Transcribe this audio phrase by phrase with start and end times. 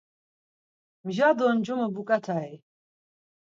[1.05, 2.51] Mja do ncumu buǩatai?